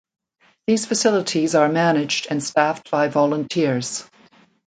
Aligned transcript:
These 0.65 0.87
facilities 0.87 1.53
are 1.53 1.69
managed 1.69 2.25
and 2.31 2.43
staffed 2.43 2.89
by 2.89 3.07
volunteers. 3.07 4.03